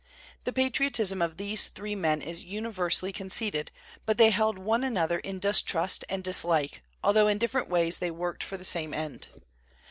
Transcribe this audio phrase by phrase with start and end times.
[0.45, 3.69] The patriotism of these three men is universally conceded;
[4.03, 8.43] but they held one another in distrust and dislike, although in different ways they worked
[8.43, 9.27] for the same end.